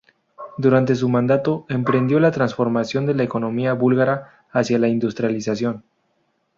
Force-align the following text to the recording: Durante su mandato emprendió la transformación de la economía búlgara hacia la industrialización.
Durante 0.57 0.95
su 0.95 1.07
mandato 1.09 1.67
emprendió 1.69 2.19
la 2.19 2.31
transformación 2.31 3.05
de 3.05 3.13
la 3.13 3.21
economía 3.21 3.73
búlgara 3.73 4.47
hacia 4.51 4.79
la 4.79 4.87
industrialización. 4.87 5.83